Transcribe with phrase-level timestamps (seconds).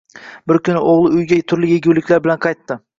[0.51, 2.85] Bir kuni o`g`li uyga turli eguliklar bilan qaytdi